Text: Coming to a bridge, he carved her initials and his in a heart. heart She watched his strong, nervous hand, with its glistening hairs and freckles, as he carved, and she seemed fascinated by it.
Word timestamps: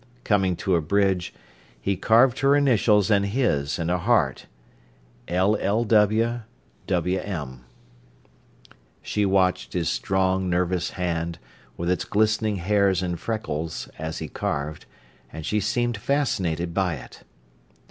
Coming 0.23 0.55
to 0.55 0.75
a 0.75 0.81
bridge, 0.81 1.31
he 1.79 1.95
carved 1.95 2.39
her 2.39 2.55
initials 2.55 3.11
and 3.11 3.23
his 3.23 3.77
in 3.77 3.91
a 3.91 3.99
heart. 3.99 4.47
heart 5.29 5.99
She 9.03 9.25
watched 9.27 9.73
his 9.73 9.89
strong, 9.89 10.49
nervous 10.49 10.89
hand, 10.89 11.37
with 11.77 11.91
its 11.91 12.05
glistening 12.05 12.55
hairs 12.55 13.03
and 13.03 13.19
freckles, 13.19 13.89
as 13.99 14.17
he 14.17 14.27
carved, 14.27 14.87
and 15.31 15.45
she 15.45 15.59
seemed 15.59 15.97
fascinated 15.97 16.73
by 16.73 16.95
it. 16.95 17.21